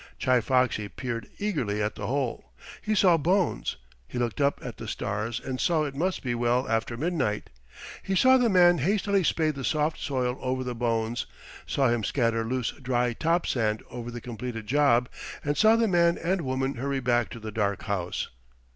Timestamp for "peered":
0.89-1.27